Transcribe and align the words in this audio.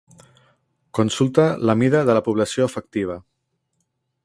Consulta 0.99 1.45
la 1.69 1.77
mida 1.83 2.03
de 2.09 2.17
la 2.19 2.25
població 2.31 2.69
efectiva. 2.73 3.21